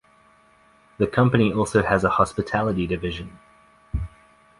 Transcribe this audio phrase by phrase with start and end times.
[0.97, 3.37] The company also has a hospitality division.